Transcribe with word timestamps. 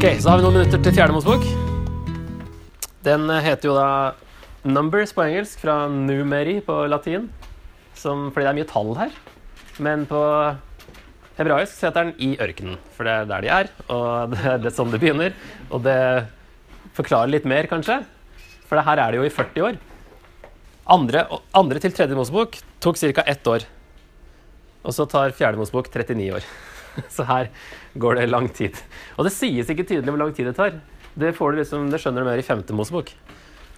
Så 0.00 0.30
har 0.30 0.38
vi 0.38 0.44
noen 0.46 0.54
minutter 0.56 0.80
til 0.80 0.94
Fjerde 0.96 1.12
Mosebok. 1.12 1.42
Den 3.04 3.26
eh, 3.28 3.42
heter 3.44 3.68
jo 3.68 3.74
da 3.76 3.88
Numbers 4.64 5.10
på 5.12 5.26
engelsk, 5.26 5.60
fra 5.60 5.74
numeri 5.92 6.54
på 6.64 6.76
latin. 6.88 7.26
Som, 7.92 8.30
fordi 8.32 8.46
det 8.46 8.48
er 8.48 8.56
mye 8.56 8.68
tall 8.70 8.94
her. 8.96 9.12
Men 9.84 10.06
på 10.08 10.22
hebraisk 11.36 11.76
så 11.76 11.90
heter 11.90 12.08
den 12.08 12.14
I 12.16 12.30
ørkenen, 12.40 12.80
for 12.96 13.04
det 13.04 13.12
er 13.12 13.28
der 13.28 13.44
de 13.44 13.52
er. 13.58 13.70
Og 13.92 14.08
det 14.32 14.40
er 14.54 14.64
det 14.64 14.72
sånn 14.78 14.88
det 14.94 15.02
begynner. 15.04 15.36
Og 15.68 15.84
det 15.84 15.98
forklarer 16.96 17.34
litt 17.36 17.50
mer, 17.52 17.68
kanskje. 17.68 18.00
For 18.64 18.80
det 18.80 18.86
her 18.88 19.04
er 19.04 19.12
det 19.12 19.20
jo 19.20 19.28
i 19.28 19.34
40 19.36 19.68
år. 19.68 19.78
Andre, 20.96 21.26
andre 21.60 21.84
til 21.84 21.92
tredje 21.92 22.16
Mosebok 22.16 22.56
tok 22.80 22.96
ca. 23.04 23.28
ett 23.28 23.52
år. 23.52 23.68
Og 24.80 24.96
så 24.96 25.04
tar 25.04 25.36
fjerde 25.36 25.60
Mosebok 25.60 25.92
39 25.92 26.32
år. 26.40 26.52
Så 27.16 27.26
her 27.28 27.50
går 27.94 28.20
det 28.20 28.28
lang 28.30 28.48
tid. 28.54 28.76
Og 29.16 29.26
det 29.26 29.34
sies 29.34 29.70
ikke 29.70 29.86
tydelig 29.86 30.12
hvor 30.12 30.22
lang 30.22 30.34
tid 30.36 30.50
det 30.50 30.56
tar. 30.58 30.78
Det, 31.14 31.34
liksom, 31.34 31.90
det 31.90 32.00
skjønner 32.02 32.22
du 32.22 32.30
mer 32.30 32.40
i 32.40 32.46
femte 32.46 32.76
Mosebok. 32.76 33.12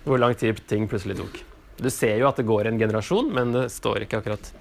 Hvor 0.04 0.20
lang 0.20 0.36
tid 0.38 0.60
ting 0.68 0.88
plutselig 0.90 1.18
tok. 1.20 1.40
Du 1.82 1.88
ser 1.90 2.18
jo 2.20 2.28
at 2.28 2.38
det 2.38 2.46
går 2.46 2.68
en 2.68 2.78
generasjon, 2.78 3.32
men 3.34 3.54
det 3.54 3.68
står 3.72 4.04
ikke 4.04 4.20
akkurat 4.20 4.52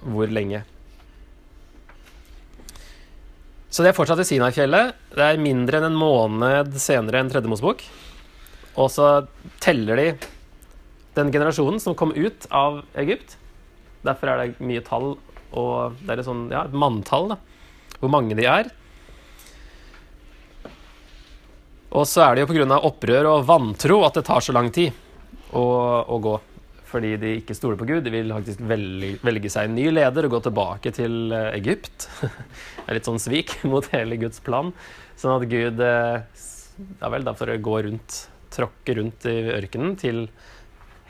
hvor 0.00 0.30
lenge. 0.32 0.64
Så 3.70 3.84
det 3.84 3.92
er 3.92 3.96
fortsatt 3.96 4.22
i 4.24 4.26
Sinai-fjellet. 4.26 4.96
Det 5.14 5.22
er 5.24 5.42
mindre 5.42 5.78
enn 5.78 5.92
en 5.92 5.98
måned 5.98 6.74
senere 6.82 7.20
enn 7.22 7.30
tredje 7.30 7.50
Mosebok. 7.50 7.84
Og 8.80 8.90
så 8.90 9.10
teller 9.62 10.00
de 10.00 10.08
den 11.14 11.30
generasjonen 11.34 11.78
som 11.82 11.94
kom 11.98 12.14
ut 12.16 12.48
av 12.50 12.80
Egypt. 12.98 13.36
Derfor 14.06 14.32
er 14.32 14.42
det 14.42 14.64
mye 14.64 14.82
tall 14.86 15.14
og 15.56 15.96
det 16.02 16.14
er 16.14 16.22
et 16.22 16.28
sånn, 16.28 16.44
ja, 16.52 16.66
manntall, 16.70 17.32
da. 17.32 17.40
Hvor 18.00 18.12
mange 18.12 18.36
de 18.38 18.46
er. 18.48 18.70
Og 21.90 22.06
så 22.06 22.22
er 22.24 22.36
det 22.36 22.44
jo 22.44 22.52
pga. 22.52 22.78
opprør 22.86 23.28
og 23.32 23.48
vantro 23.48 24.04
at 24.06 24.20
det 24.20 24.26
tar 24.28 24.44
så 24.44 24.54
lang 24.54 24.70
tid 24.70 24.94
å, 25.52 25.64
å, 26.06 26.18
gå. 26.22 26.36
Fordi 26.90 27.16
de 27.22 27.34
ikke 27.40 27.56
stoler 27.58 27.78
på 27.78 27.88
Gud. 27.88 28.04
De 28.06 28.12
vil 28.14 28.30
faktisk 28.34 28.62
velge, 28.66 29.16
velge 29.26 29.50
seg 29.50 29.68
en 29.68 29.76
ny 29.78 29.88
leder 29.90 30.26
og 30.26 30.36
gå 30.36 30.40
tilbake 30.46 30.94
til 30.94 31.34
eh, 31.34 31.50
Egypt. 31.58 32.06
det 32.22 32.86
er 32.86 32.98
litt 32.98 33.10
sånn 33.10 33.22
svik 33.22 33.58
mot 33.70 33.86
hele 33.94 34.18
Guds 34.22 34.42
plan. 34.46 34.70
Sånn 35.18 35.34
at 35.34 35.50
Gud 35.50 35.82
eh, 35.82 36.46
ja 37.00 37.10
vel, 37.12 37.26
da 37.26 37.34
får 37.36 37.52
det 37.54 37.60
gå 37.66 37.76
rundt, 37.86 38.22
tråkke 38.54 38.96
rundt 38.98 39.26
i 39.28 39.36
ørkenen 39.58 39.98
til 40.00 40.24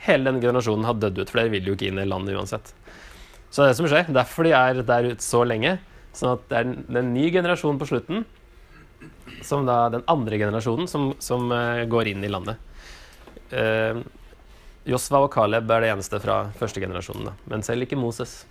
hele 0.01 0.31
den 0.31 0.41
generasjonen 0.41 0.87
har 0.89 0.97
dødd 0.97 1.21
ut. 1.21 1.29
For 1.29 1.41
dere 1.41 1.53
vil 1.53 1.69
jo 1.69 1.77
ikke 1.77 1.91
inn 1.91 2.01
i 2.01 2.09
landet 2.09 2.37
uansett. 2.37 2.73
Så 3.51 3.61
det 3.61 3.65
er 3.65 3.73
det 3.73 3.79
som 3.81 3.89
skjer. 3.91 4.11
Derfor 4.15 4.47
de 4.47 4.53
er 4.55 4.79
der 4.87 5.09
ute 5.11 5.25
så 5.25 5.43
lenge. 5.47 5.75
Sånn 6.15 6.35
at 6.35 6.47
det 6.47 6.57
er 6.59 6.67
en, 6.67 6.77
en 7.01 7.11
ny 7.13 7.27
generasjon 7.31 7.79
på 7.79 7.87
slutten, 7.89 8.23
som 9.47 9.67
da 9.67 9.85
den 9.91 10.03
andre 10.11 10.39
generasjonen, 10.39 10.87
som, 10.91 11.11
som 11.23 11.51
uh, 11.51 11.83
går 11.91 12.11
inn 12.11 12.23
i 12.23 12.31
landet. 12.31 12.59
Uh, 13.51 13.99
Josva 14.87 15.21
og 15.25 15.31
Caleb 15.33 15.71
er 15.71 15.83
det 15.83 15.91
eneste 15.93 16.19
fra 16.23 16.45
første 16.57 16.81
generasjonen, 16.83 17.29
da. 17.29 17.35
men 17.51 17.63
selv 17.65 17.85
ikke 17.85 17.99
Moses 17.99 18.41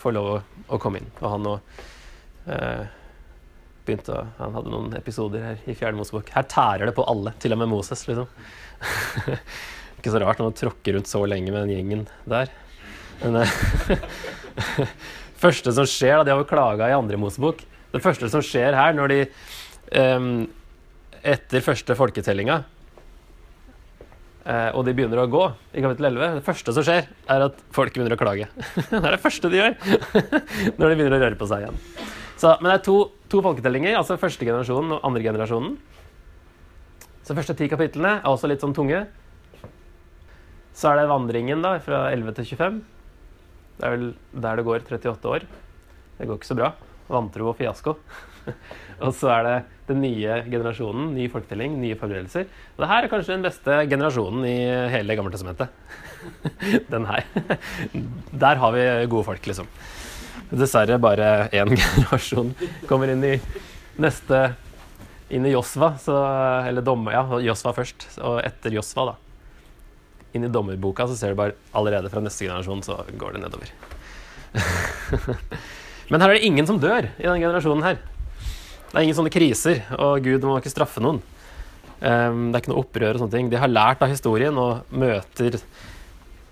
får 0.00 0.16
lov 0.16 0.30
å, 0.30 0.38
å 0.72 0.80
komme 0.82 1.02
inn. 1.02 1.10
Og 1.20 1.26
han 1.34 1.50
òg 1.50 1.82
uh, 2.48 2.86
begynte 3.86 4.14
å 4.14 4.24
Han 4.38 4.56
hadde 4.56 4.72
noen 4.72 4.96
episoder 4.98 5.44
her 5.44 5.62
i 5.66 5.76
Fjerde 5.76 5.98
Mosebok. 5.98 6.30
Her 6.34 6.46
tærer 6.50 6.88
det 6.88 6.96
på 6.96 7.06
alle, 7.10 7.34
til 7.42 7.54
og 7.54 7.62
med 7.62 7.70
Moses, 7.70 8.06
liksom. 8.08 8.30
ikke 9.98 10.12
så 10.12 10.22
rart 10.22 10.40
når 10.40 10.50
man 10.50 10.58
tråkker 10.58 10.96
rundt 10.96 11.10
så 11.10 11.22
lenge 11.28 11.52
med 11.52 11.64
den 11.66 11.74
gjengen 11.76 12.04
der. 12.30 12.52
Men 13.20 13.42
eh, 13.42 13.54
første 15.44 15.72
som 15.76 15.88
skjer 15.88 16.18
da, 16.18 16.24
De 16.26 16.34
har 16.34 16.42
jo 16.42 16.48
klaga 16.48 16.88
i 16.90 16.96
andre 16.96 17.20
Mosebok. 17.20 17.62
Det 17.90 18.02
første 18.04 18.30
som 18.32 18.42
skjer 18.44 18.76
her, 18.76 18.94
når 18.96 19.12
de 19.12 19.20
um, 19.98 20.46
Etter 21.20 21.60
første 21.60 21.92
folketellinga 21.98 22.62
uh, 24.46 24.70
og 24.72 24.86
de 24.86 24.94
begynner 24.96 25.20
å 25.20 25.26
gå 25.28 25.42
i 25.74 25.82
kapittel 25.84 26.08
11 26.08 26.38
Det 26.38 26.44
første 26.46 26.72
som 26.76 26.86
skjer, 26.86 27.10
er 27.34 27.44
at 27.44 27.58
folk 27.76 27.92
begynner 27.92 28.16
å 28.16 28.20
klage. 28.20 28.46
det 28.90 29.02
er 29.02 29.10
det 29.10 29.20
første 29.20 29.50
de 29.52 29.60
gjør 29.60 29.76
når 30.78 30.86
de 30.86 30.94
begynner 30.94 31.18
å 31.18 31.22
røre 31.26 31.36
på 31.40 31.48
seg 31.50 31.66
igjen. 31.66 31.80
Så, 32.40 32.54
men 32.62 32.70
det 32.70 32.78
er 32.78 32.84
to, 32.86 32.96
to 33.28 33.42
folketellinger, 33.44 33.98
altså 33.98 34.16
første 34.20 34.46
generasjonen 34.48 34.96
og 34.96 35.04
andre 35.04 35.26
generasjonen. 35.26 35.74
Så 37.26 37.36
første 37.36 37.58
ti 37.58 37.68
kapitlene 37.68 38.14
er 38.22 38.30
også 38.30 38.48
litt 38.48 38.64
sånn 38.64 38.72
tunge. 38.74 39.02
Så 40.72 40.88
er 40.88 41.02
det 41.02 41.10
vandringen 41.10 41.60
da, 41.60 41.74
fra 41.84 42.06
11 42.14 42.38
til 42.38 42.48
25. 42.54 42.80
Det 43.80 43.88
er 43.88 43.94
vel 43.96 44.08
der 44.44 44.60
det 44.60 44.64
går 44.66 44.82
38 44.84 45.30
år. 45.30 45.44
Det 46.18 46.26
går 46.28 46.36
ikke 46.36 46.48
så 46.50 46.56
bra. 46.58 46.74
Vantro 47.10 47.46
og 47.48 47.56
fiasko. 47.56 47.94
og 49.04 49.14
så 49.16 49.30
er 49.32 49.46
det 49.46 49.54
den 49.88 50.02
nye 50.04 50.36
generasjonen, 50.52 51.14
ny 51.16 51.30
folketelling, 51.32 51.78
nye 51.80 51.96
forberedelser. 51.98 52.44
Og 52.76 52.84
det 52.84 52.90
her 52.90 53.06
er 53.06 53.12
kanskje 53.12 53.38
den 53.38 53.46
beste 53.46 53.78
generasjonen 53.88 54.44
i 54.44 54.58
hele 54.92 55.16
Gammeltestamentet. 55.16 55.72
den 56.92 57.08
her. 57.08 57.24
Der 58.44 58.60
har 58.60 58.76
vi 58.76 58.84
gode 59.14 59.28
folk, 59.30 59.48
liksom. 59.48 59.72
Dessverre 60.50 61.00
bare 61.00 61.48
én 61.56 61.72
generasjon 61.72 62.52
kommer 62.90 63.14
inn 63.14 63.24
i 63.24 63.36
neste 64.00 64.50
inn 65.30 65.46
i 65.46 65.54
Josva, 65.54 65.94
så, 66.02 66.20
eller 66.66 66.84
dommer, 66.84 67.14
ja, 67.14 67.42
Josva 67.46 67.72
først, 67.76 68.08
og 68.18 68.40
etter 68.42 68.74
Josva, 68.74 69.12
da 69.12 69.29
inn 70.36 70.46
i 70.46 70.52
dommerboka 70.52 71.06
så 71.08 71.16
ser 71.18 71.32
du 71.32 71.40
bare 71.40 71.56
allerede 71.76 72.10
fra 72.12 72.22
neste 72.22 72.46
generasjon 72.46 72.84
så 72.86 73.00
går 73.18 73.36
det 73.36 73.42
nedover. 73.44 73.72
Men 76.10 76.22
her 76.22 76.32
er 76.32 76.38
det 76.38 76.46
ingen 76.48 76.66
som 76.66 76.80
dør 76.82 77.06
i 77.06 77.26
denne 77.26 77.40
generasjonen 77.42 77.86
her. 77.86 78.00
Det 78.90 78.98
er 78.98 79.06
ingen 79.06 79.18
sånne 79.18 79.30
kriser, 79.30 79.84
og 79.94 80.24
Gud 80.24 80.46
må 80.46 80.56
ikke 80.58 80.72
straffe 80.72 81.02
noen. 81.02 81.20
Um, 82.00 82.48
det 82.48 82.56
er 82.56 82.62
ikke 82.62 82.72
noe 82.72 82.82
opprør 82.82 83.14
og 83.14 83.22
sånne 83.22 83.36
ting. 83.36 83.50
De 83.52 83.60
har 83.60 83.70
lært 83.70 84.02
av 84.02 84.10
historien 84.10 84.56
og 84.56 84.88
møter 84.88 85.58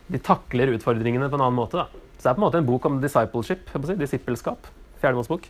De 0.08 0.20
takler 0.20 0.74
utfordringene 0.76 1.30
på 1.30 1.38
en 1.38 1.44
annen 1.44 1.56
måte. 1.58 1.80
Da. 1.80 2.04
Så 2.18 2.22
det 2.22 2.30
er 2.30 2.36
på 2.36 2.42
en 2.42 2.46
måte 2.46 2.60
en 2.62 2.68
bok 2.68 2.86
om 2.88 3.00
discipleship, 3.02 3.72
si, 3.88 3.96
disippelskap. 3.98 4.70
Fjerdemanntsbok. 5.02 5.48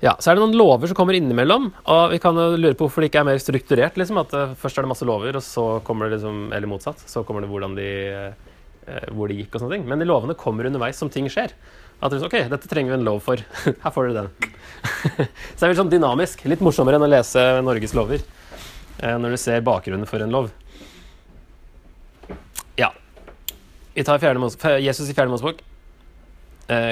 Ja, 0.00 0.14
Så 0.16 0.30
er 0.30 0.38
det 0.38 0.40
noen 0.40 0.56
lover 0.56 0.88
som 0.88 0.96
kommer 0.96 1.16
innimellom. 1.16 1.66
Og 1.92 2.14
vi 2.14 2.18
kan 2.22 2.36
lure 2.36 2.72
på 2.72 2.86
hvorfor 2.86 3.04
det 3.04 3.10
ikke 3.10 3.20
er 3.20 3.28
mer 3.28 3.40
strukturert. 3.42 3.98
liksom, 4.00 4.20
at 4.22 4.32
uh, 4.32 4.54
Først 4.56 4.78
er 4.78 4.86
det 4.86 4.92
masse 4.94 5.04
lover, 5.04 5.36
og 5.36 5.44
så 5.44 5.64
kommer 5.84 6.08
det 6.08 6.16
liksom, 6.16 6.46
eller 6.56 6.70
motsatt, 6.70 7.02
så 7.04 7.20
kommer 7.28 7.44
det 7.44 7.50
hvordan 7.50 7.74
de, 7.76 7.90
uh, 8.88 9.10
hvor 9.12 9.28
de 9.28 9.36
gikk. 9.42 9.52
og 9.52 9.60
sånne 9.60 9.76
ting. 9.76 9.84
Men 9.90 10.00
de 10.00 10.08
lovene 10.08 10.36
kommer 10.40 10.64
underveis 10.64 10.96
som 10.96 11.12
ting 11.12 11.28
skjer. 11.28 11.52
At 12.00 12.14
det 12.14 12.22
sånn, 12.22 12.30
ok, 12.32 12.48
dette 12.48 12.70
trenger 12.70 12.94
vi 12.94 12.96
en 12.96 13.04
lov 13.04 13.20
for. 13.26 13.44
Her 13.84 13.92
får 13.92 14.08
dere 14.08 14.22
den. 14.22 14.54
så 15.52 15.60
det 15.60 15.66
er 15.66 15.74
litt 15.74 15.82
sånn 15.82 15.92
dynamisk. 15.92 16.46
Litt 16.48 16.64
morsommere 16.64 16.96
enn 16.96 17.04
å 17.04 17.10
lese 17.12 17.44
Norges 17.66 17.92
lover. 17.98 18.24
Uh, 19.02 19.18
når 19.20 19.36
du 19.36 19.40
ser 19.42 19.66
bakgrunnen 19.66 20.08
for 20.08 20.24
en 20.24 20.32
lov. 20.32 20.48
Ja. 22.80 22.88
Vi 23.92 24.06
tar 24.08 24.24
Jesus 24.80 25.10
i 25.10 25.12
Fjerde 25.12 25.28
Mosebok. 25.28 25.60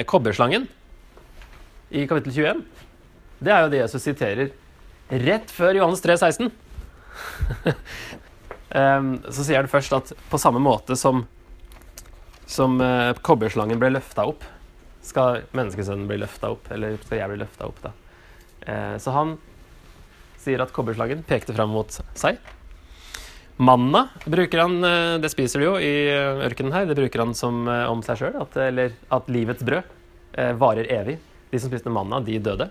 kobberslangen 0.05 0.65
i 1.95 2.03
kapittel 2.05 2.33
21 2.35 2.61
det 3.39 3.53
er 3.55 3.63
jo 3.63 3.71
det 3.71 3.83
Jesus 3.83 4.03
siterer 4.03 4.51
rett 5.09 5.51
før 5.51 5.77
Johannes 5.79 6.01
3, 6.03 6.17
16. 6.17 6.51
um, 8.75 9.11
så 9.31 9.45
sier 9.45 9.61
han 9.61 9.71
først 9.71 9.95
at 9.95 10.13
på 10.29 10.39
samme 10.41 10.61
måte 10.63 10.97
som, 10.99 11.23
som 12.49 12.77
uh, 12.83 13.15
kobberslangen 13.25 13.79
ble 13.81 13.93
løfta 13.95 14.27
opp, 14.29 14.45
skal 15.05 15.45
menneskesønnen 15.55 16.07
bli 16.09 16.19
løfta 16.21 16.51
opp. 16.53 16.67
Eller 16.75 16.99
skal 17.05 17.21
jeg 17.21 17.31
bli 17.31 17.41
løfta 17.41 17.69
opp, 17.69 17.79
da. 17.85 17.93
Uh, 18.67 18.95
så 19.01 19.15
han 19.15 19.37
sier 20.39 20.61
at 20.63 20.73
kobberslangen 20.75 21.23
pekte 21.27 21.55
fram 21.55 21.71
mot 21.73 21.95
seg. 21.95 22.41
Manna 23.59 24.05
bruker 24.23 24.61
han, 24.65 24.77
uh, 24.83 25.15
det 25.23 25.31
spiser 25.31 25.63
de 25.63 25.69
jo 25.71 25.77
i 25.79 25.95
ørkenen 26.45 26.75
her, 26.75 26.85
det 26.91 26.99
bruker 26.99 27.23
han 27.23 27.33
som, 27.35 27.63
om 27.65 28.03
seg 28.05 28.19
sjøl. 28.21 28.37
Eller 28.67 28.93
at 29.15 29.31
livets 29.31 29.65
brød 29.65 29.95
varer 30.59 30.85
evig. 30.93 31.17
De 31.49 31.57
som 31.57 31.71
spiste 31.71 31.89
manna, 31.89 32.19
de 32.21 32.35
døde 32.43 32.69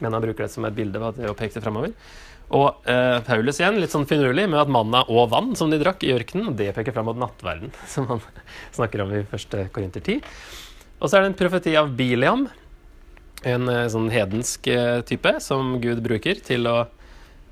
men 0.00 0.16
han 0.16 0.24
bruker 0.24 0.46
det 0.46 0.52
som 0.52 0.66
et 0.68 0.76
bilde 0.76 1.00
ved 1.00 1.30
å 1.30 1.36
peke 1.38 1.62
framover. 1.62 1.94
Og 2.50 2.88
eh, 2.90 3.18
Paulus 3.26 3.60
igjen, 3.60 3.78
litt 3.78 3.92
sånn 3.94 4.08
finurlig, 4.10 4.48
med 4.50 4.58
at 4.64 4.70
manna 4.72 5.04
og 5.06 5.28
vann 5.30 5.52
som 5.58 5.70
de 5.70 5.78
drakk 5.78 6.02
i 6.02 6.10
ørkenen, 6.16 6.56
det 6.58 6.72
peker 6.74 6.94
fram 6.96 7.06
mot 7.06 7.20
nattverden, 7.20 7.70
som 7.92 8.08
han 8.10 8.22
snakker 8.74 9.04
om 9.04 9.14
i 9.14 9.26
første 9.30 9.68
Korinter 9.74 10.02
10. 10.02 10.24
Og 10.98 11.06
så 11.06 11.16
er 11.16 11.24
det 11.24 11.30
en 11.30 11.38
profeti 11.38 11.76
av 11.78 11.92
Biliam, 11.96 12.48
en 13.46 13.68
eh, 13.72 13.86
sånn 13.92 14.10
hedensk 14.12 14.66
eh, 14.68 14.98
type 15.06 15.36
som 15.44 15.78
Gud 15.80 16.02
bruker 16.04 16.42
til 16.44 16.66
å 16.68 16.76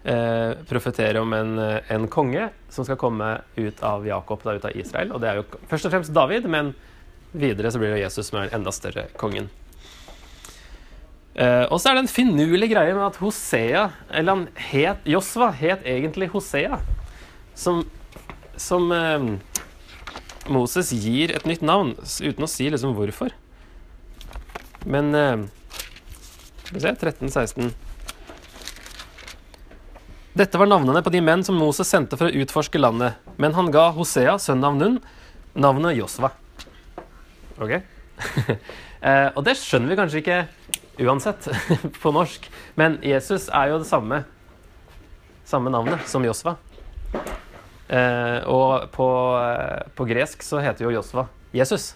eh, 0.02 0.58
profetere 0.68 1.22
om 1.22 1.32
en, 1.36 1.54
en, 1.62 2.08
konge 2.12 2.50
som 2.68 2.84
skal 2.84 2.98
komme 3.00 3.30
ut 3.56 3.80
av 3.86 4.04
Jakob, 4.06 4.42
da 4.44 4.58
ut 4.58 4.68
av 4.68 4.76
Israel. 4.76 5.14
Og 5.14 5.22
det 5.22 5.30
er 5.30 5.40
jo 5.40 5.46
først 5.70 5.88
og 5.88 5.94
fremst 5.94 6.14
David, 6.16 6.50
men 6.50 6.74
videre 7.32 7.72
så 7.72 7.80
blir 7.80 7.94
det 7.94 8.02
Jesus 8.02 8.28
som 8.28 8.40
er 8.40 8.48
den 8.48 8.60
enda 8.60 8.74
større 8.74 9.08
kongen. 9.20 9.48
Uh, 11.38 11.70
og 11.70 11.78
så 11.78 11.92
er 11.92 11.94
det 11.94 12.00
en 12.02 12.10
finurlig 12.10 12.66
greie 12.72 12.94
med 12.96 13.04
at 13.04 13.18
Hosea, 13.22 13.84
eller 14.10 14.34
han 14.34 14.48
het 14.72 15.04
Josva, 15.06 15.52
het 15.54 15.84
egentlig 15.86 16.26
Hosea. 16.32 16.80
Som, 17.54 17.84
som 18.58 18.90
uh, 18.90 19.28
Moses 20.50 20.90
gir 20.90 21.30
et 21.36 21.46
nytt 21.46 21.62
navn 21.62 21.94
uten 21.94 22.42
å 22.42 22.50
si 22.50 22.66
liksom 22.66 22.96
hvorfor. 22.98 23.36
Men 24.82 25.14
uh, 25.14 25.46
Skal 26.64 26.74
vi 26.74 26.82
se 26.82 26.94
13, 26.94 27.30
16 27.30 27.70
Dette 30.38 30.58
var 30.60 30.68
navnene 30.70 31.02
på 31.02 31.10
de 31.10 31.22
menn 31.22 31.42
som 31.46 31.56
Moses 31.58 31.88
sendte 31.90 32.18
for 32.18 32.26
å 32.26 32.42
utforske 32.42 32.82
landet. 32.82 33.14
Men 33.38 33.54
han 33.54 33.70
ga 33.74 33.88
Hosea, 33.94 34.40
sønn 34.42 34.66
av 34.66 34.74
Nun, 34.78 34.98
navnet 35.54 35.96
Josva. 35.98 36.34
Ok? 37.62 37.78
uh, 37.78 39.28
og 39.36 39.44
det 39.46 39.54
skjønner 39.62 39.94
vi 39.94 40.02
kanskje 40.02 40.22
ikke 40.24 40.44
uansett 40.98 41.48
på 42.02 42.12
norsk. 42.14 42.48
Men 42.78 42.98
Jesus 43.04 43.48
er 43.48 43.72
jo 43.72 43.80
det 43.82 43.88
samme, 43.88 44.22
samme 45.48 45.72
navnet 45.72 46.06
som 46.10 46.24
Josva. 46.26 46.56
Eh, 47.88 48.38
og 48.50 48.90
på, 48.92 49.08
eh, 49.40 49.88
på, 49.96 50.06
gresk 50.10 50.44
så 50.44 50.60
heter 50.60 50.84
jo 50.84 50.90
Josva 50.92 51.24
Jesus 51.56 51.94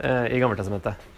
eh, 0.00 0.30
i 0.32 0.40
Gammeltestamentet. 0.40 1.08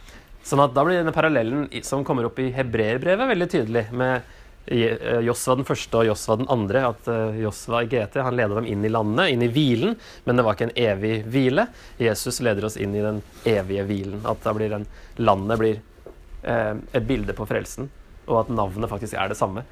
Sånn 0.42 0.64
at 0.64 0.74
da 0.74 0.82
blir 0.82 0.98
denne 0.98 1.14
parallellen 1.14 1.68
som 1.86 2.02
kommer 2.02 2.26
opp 2.26 2.40
i 2.42 2.50
hebreerbrevet, 2.50 3.28
veldig 3.30 3.50
tydelig. 3.52 3.84
med 3.94 4.26
Eh, 4.66 5.20
Josva 5.26 5.56
den 5.58 5.66
første 5.66 5.98
og 5.98 6.06
Josva 6.06 6.36
den 6.38 6.50
andre. 6.52 6.84
At 6.92 7.08
eh, 7.10 7.40
Josva 7.42 7.82
GT 7.88 8.20
han 8.22 8.36
leda 8.38 8.58
dem 8.58 8.68
inn 8.70 8.84
i 8.86 8.92
landet, 8.92 9.32
inn 9.32 9.42
i 9.42 9.50
hvilen, 9.52 9.96
men 10.24 10.38
det 10.38 10.46
var 10.46 10.56
ikke 10.56 10.70
en 10.70 10.76
evig 10.84 11.14
hvile. 11.26 11.66
Jesus 12.02 12.40
leder 12.44 12.68
oss 12.68 12.78
inn 12.78 12.94
i 12.94 13.02
den 13.04 13.22
evige 13.48 13.86
hvilen. 13.88 14.22
At 14.28 14.46
blir 14.56 14.70
den, 14.72 14.86
landet 15.18 15.62
blir 15.62 15.80
et 16.42 17.04
bilde 17.06 17.34
på 17.38 17.46
frelsen, 17.46 17.86
og 18.26 18.40
at 18.40 18.52
navnet 18.54 18.90
faktisk 18.90 19.14
er 19.14 19.30
det 19.30 19.38
samme. 19.38 19.62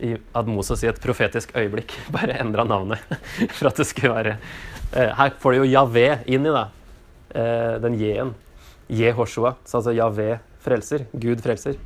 I, 0.00 0.14
at 0.16 0.48
Moses 0.48 0.80
i 0.80 0.88
et 0.88 1.00
profetisk 1.02 1.52
øyeblikk 1.60 1.92
bare 2.14 2.38
endra 2.40 2.64
navnet 2.64 3.02
for 3.56 3.68
at 3.68 3.76
det 3.76 3.84
skulle 3.84 4.14
være 4.14 4.36
eh, 4.96 5.10
Her 5.12 5.34
får 5.36 5.52
du 5.52 5.58
jo 5.58 5.68
Javé 5.68 6.06
inn 6.24 6.48
i, 6.48 6.54
da. 6.54 6.68
Eh, 7.36 7.74
den 7.84 7.98
J-en. 8.00 8.34
Jehoshua. 8.90 9.54
Så 9.64 9.78
altså 9.78 9.94
Javé 9.94 10.38
frelser. 10.64 11.04
Gud 11.12 11.42
frelser. 11.44 11.76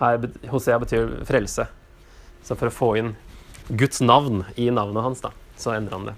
Her, 0.00 0.28
Hosea 0.50 0.78
betyr 0.82 1.20
frelse. 1.28 1.68
Så 2.44 2.56
for 2.56 2.70
å 2.70 2.74
få 2.74 2.90
inn 3.00 3.14
Guds 3.68 4.00
navn 4.00 4.44
i 4.56 4.68
navnet 4.70 5.06
hans, 5.06 5.22
da, 5.24 5.32
så 5.58 5.74
endrer 5.74 5.98
han 5.98 6.10
det. 6.10 6.16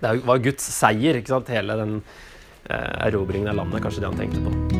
Det 0.00 0.12
var 0.28 0.44
Guds 0.44 0.66
seier, 0.74 1.20
ikke 1.20 1.34
sant? 1.34 1.52
hele 1.52 1.76
den 1.80 1.96
eh, 2.68 3.08
erobringen 3.08 3.52
av 3.52 3.62
landet, 3.62 3.82
kanskje 3.84 4.04
det 4.04 4.12
han 4.12 4.20
tenkte 4.20 4.44
på. 4.44 4.79